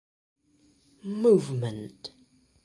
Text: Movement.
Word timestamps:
Movement. 1.23 2.01